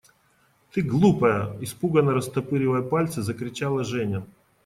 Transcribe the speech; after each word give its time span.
–Ты, 0.71 0.81
глупая!– 0.81 1.55
испуганно 1.63 2.15
растопыривая 2.15 2.81
пальцы, 2.81 3.21
закричала 3.21 3.83
Женя. 3.83 4.25